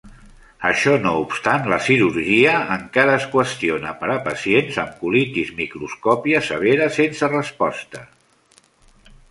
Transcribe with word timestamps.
Això 0.67 0.93
no 1.01 1.11
obstant, 1.25 1.67
la 1.73 1.77
cirurgia 1.87 2.55
encara 2.77 3.13
es 3.19 3.27
qüestiona 3.35 3.93
per 4.01 4.09
a 4.15 4.17
pacients 4.31 4.81
amb 4.85 4.97
colitis 5.05 5.53
microscòpia 5.61 6.43
severa 6.51 6.93
sense 7.01 7.33
resposta. 7.37 8.05